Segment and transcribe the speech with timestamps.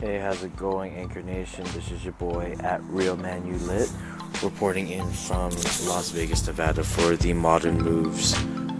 [0.00, 1.62] Hey, how's it going, Anchor Nation?
[1.74, 3.86] This is your boy at Real Man You Lit,
[4.42, 5.50] reporting in from
[5.86, 8.32] Las Vegas, Nevada for the Modern Moves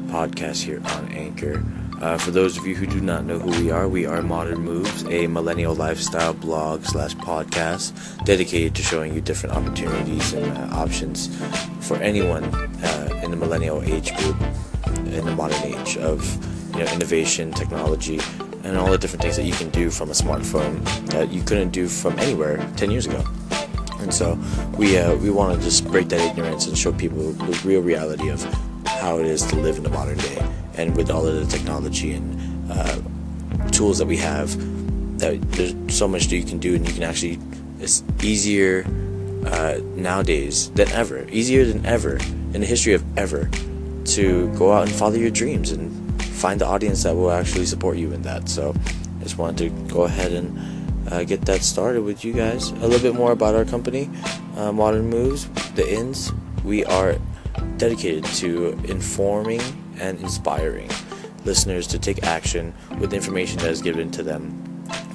[0.08, 1.62] podcast here on Anchor.
[2.00, 4.60] Uh, for those of you who do not know who we are, we are Modern
[4.60, 10.74] Moves, a millennial lifestyle blog slash podcast dedicated to showing you different opportunities and uh,
[10.74, 11.28] options
[11.86, 14.40] for anyone uh, in the millennial age group
[14.96, 16.24] in the modern age of
[16.74, 18.18] you know innovation, technology,
[18.64, 21.70] and all the different things that you can do from a smartphone that you couldn't
[21.70, 23.24] do from anywhere 10 years ago.
[24.00, 24.38] And so
[24.76, 28.30] we uh, we want to just break that ignorance and show people the real reality
[28.30, 28.42] of
[28.86, 30.38] how it is to live in the modern day,
[30.74, 32.98] and with all of the technology and uh,
[33.70, 34.48] tools that we have,
[35.18, 37.38] that there's so much that you can do, and you can actually
[37.78, 38.86] it's easier
[39.46, 42.16] uh, nowadays than ever, easier than ever
[42.52, 43.50] in the history of ever,
[44.04, 47.96] to go out and follow your dreams and find the audience that will actually support
[47.96, 48.48] you in that.
[48.48, 48.74] So
[49.20, 52.70] I just wanted to go ahead and uh, get that started with you guys.
[52.70, 54.08] A little bit more about our company,
[54.56, 56.32] uh, Modern Moves, the Ins.
[56.64, 57.16] We are
[57.76, 59.60] dedicated to informing
[59.98, 60.90] and inspiring
[61.44, 64.66] listeners to take action with information that is given to them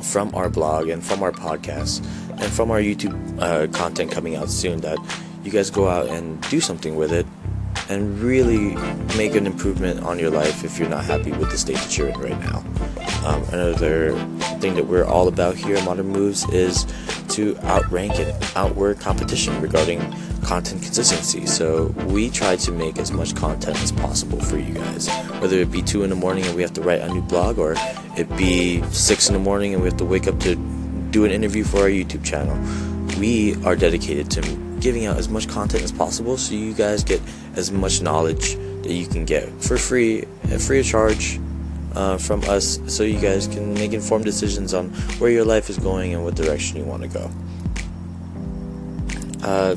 [0.02, 4.50] from our blog and from our podcast and from our YouTube uh, content coming out
[4.50, 4.98] soon that
[5.44, 7.26] you guys go out and do something with it
[7.90, 8.76] and really
[9.18, 12.10] make an improvement on your life if you're not happy with the state that you're
[12.10, 12.64] in right now.
[13.26, 14.18] Um, another
[14.60, 16.86] thing that we're all about here at Modern Moves is
[17.30, 20.00] to outrank and outwork competition regarding
[20.44, 21.46] content consistency.
[21.46, 25.72] So we try to make as much content as possible for you guys, whether it
[25.72, 27.76] be two in the morning and we have to write a new blog, or
[28.18, 30.56] it be six in the morning and we have to wake up to
[31.10, 32.56] do an interview for our YouTube channel.
[33.20, 37.20] We are dedicated to giving out as much content as possible so you guys get
[37.56, 40.22] as much knowledge that you can get for free,
[40.60, 41.40] free of charge
[41.96, 45.80] uh, from us, so you guys can make informed decisions on where your life is
[45.80, 47.32] going and what direction you want to go.
[49.44, 49.76] Uh,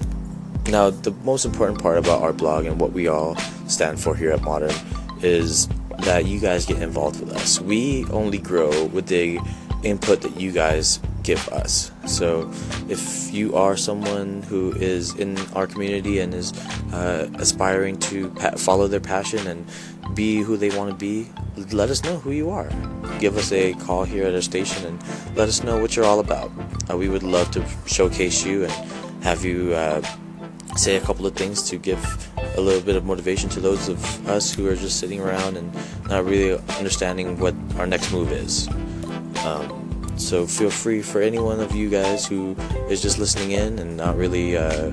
[0.69, 3.35] now, the most important part about our blog and what we all
[3.67, 4.75] stand for here at Modern
[5.23, 5.69] is
[6.01, 7.59] that you guys get involved with us.
[7.63, 9.41] We only grow with the
[9.83, 11.93] input that you guys give us.
[12.07, 12.51] So,
[12.89, 16.55] if you are someone who is in our community and is
[16.95, 19.67] uh, aspiring to pa- follow their passion and
[20.15, 21.29] be who they want to be,
[21.71, 22.71] let us know who you are.
[23.19, 26.21] Give us a call here at our station and let us know what you're all
[26.21, 26.51] about.
[26.91, 28.73] Uh, we would love to showcase you and
[29.23, 30.01] have you uh,
[30.77, 32.03] say a couple of things to give
[32.57, 35.77] a little bit of motivation to those of us who are just sitting around and
[36.09, 38.67] not really understanding what our next move is.
[39.45, 39.88] Um,
[40.19, 42.57] so feel free for any one of you guys who
[42.89, 44.91] is just listening in and not really uh,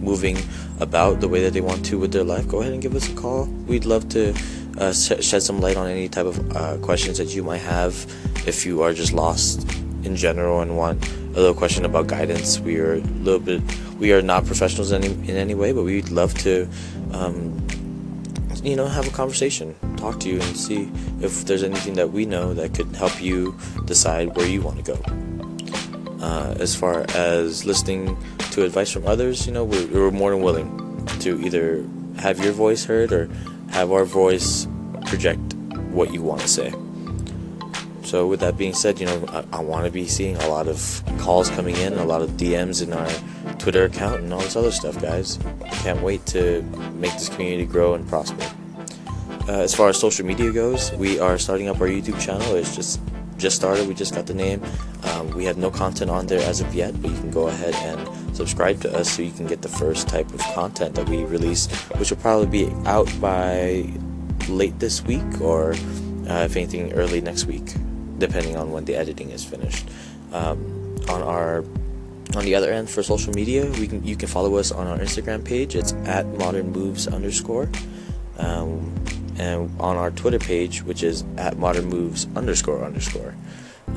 [0.00, 0.38] moving
[0.80, 2.48] about the way that they want to with their life.
[2.48, 3.44] Go ahead and give us a call.
[3.66, 4.34] We'd love to
[4.78, 7.94] uh, shed some light on any type of uh, questions that you might have
[8.46, 9.68] if you are just lost
[10.02, 12.58] in general and want a little question about guidance.
[12.58, 13.62] We are a little bit.
[13.98, 16.68] We are not professionals in any, in any way, but we'd love to.
[17.12, 17.66] Um,
[18.62, 20.90] you know, have a conversation, talk to you, and see
[21.20, 23.56] if there's anything that we know that could help you
[23.86, 26.24] decide where you want to go.
[26.24, 28.16] Uh, as far as listening
[28.50, 31.84] to advice from others, you know, we're, we're more than willing to either
[32.18, 33.30] have your voice heard or
[33.70, 34.66] have our voice
[35.06, 35.54] project
[35.92, 36.72] what you want to say.
[38.02, 40.68] So, with that being said, you know, I, I want to be seeing a lot
[40.68, 43.08] of calls coming in, a lot of DMs in our
[43.60, 45.38] Twitter account, and all this other stuff, guys.
[45.82, 46.62] Can't wait to
[46.94, 48.44] make this community grow and prosper.
[49.48, 52.54] Uh, as far as social media goes, we are starting up our YouTube channel.
[52.54, 53.00] It's just
[53.36, 53.88] just started.
[53.88, 54.62] We just got the name.
[55.04, 57.74] Um, we have no content on there as of yet, but you can go ahead
[57.74, 61.24] and subscribe to us so you can get the first type of content that we
[61.24, 61.66] release,
[61.96, 63.88] which will probably be out by
[64.48, 65.72] late this week or,
[66.28, 67.72] uh, if anything, early next week
[68.20, 69.88] depending on when the editing is finished.
[70.32, 70.76] Um,
[71.08, 71.64] on our
[72.36, 74.98] on the other end for social media, we can you can follow us on our
[74.98, 75.74] Instagram page.
[75.74, 77.68] It's at modern moves underscore,
[78.38, 78.94] um,
[79.38, 83.34] and on our Twitter page, which is at modern moves underscore underscore.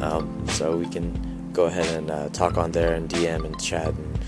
[0.02, 3.90] Um, so we can go ahead and uh, talk on there and DM and chat
[3.90, 4.20] and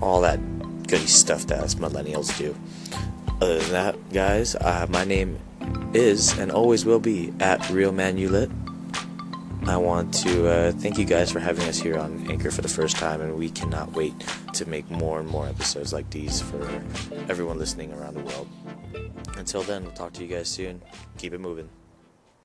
[0.00, 0.40] all that
[0.88, 2.56] goody stuff that us millennials do.
[3.40, 5.38] Other than that, guys, uh, my name
[5.94, 8.50] is and always will be at Real Man Ulit.
[9.68, 12.68] I want to uh, thank you guys for having us here on Anchor for the
[12.68, 14.14] first time, and we cannot wait
[14.52, 16.68] to make more and more episodes like these for
[17.28, 18.48] everyone listening around the world.
[19.36, 20.80] Until then, we'll talk to you guys soon.
[21.18, 21.68] Keep it moving.